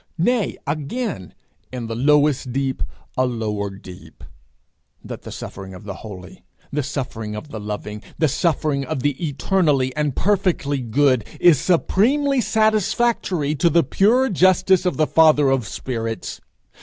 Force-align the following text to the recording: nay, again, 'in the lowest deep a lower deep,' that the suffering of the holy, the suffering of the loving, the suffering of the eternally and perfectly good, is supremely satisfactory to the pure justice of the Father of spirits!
nay, 0.17 0.57
again, 0.65 1.31
'in 1.71 1.85
the 1.85 1.93
lowest 1.93 2.51
deep 2.51 2.81
a 3.15 3.23
lower 3.23 3.69
deep,' 3.69 4.23
that 5.03 5.21
the 5.21 5.31
suffering 5.31 5.75
of 5.75 5.83
the 5.83 5.97
holy, 6.01 6.43
the 6.71 6.81
suffering 6.81 7.35
of 7.35 7.49
the 7.49 7.59
loving, 7.59 8.01
the 8.17 8.27
suffering 8.27 8.83
of 8.83 9.03
the 9.03 9.11
eternally 9.23 9.95
and 9.95 10.15
perfectly 10.15 10.79
good, 10.81 11.23
is 11.39 11.59
supremely 11.59 12.41
satisfactory 12.41 13.53
to 13.53 13.69
the 13.69 13.83
pure 13.83 14.27
justice 14.27 14.87
of 14.87 14.97
the 14.97 15.05
Father 15.05 15.51
of 15.51 15.67
spirits! 15.67 16.41